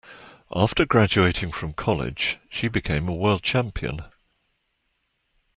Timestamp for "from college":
1.51-2.39